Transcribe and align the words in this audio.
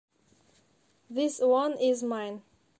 This 1.11 1.39
one 1.39 1.73
is 1.77 2.01
mine. 2.01 2.41